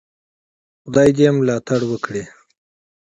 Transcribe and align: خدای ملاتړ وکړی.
خدای 0.81 1.29
ملاتړ 1.37 1.81
وکړی. 1.91 2.23